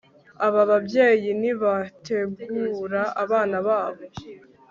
Aba 0.45 0.61
babyeyi 0.69 1.29
ntibategura 1.39 3.01
abana 3.23 3.57
babo 3.67 4.03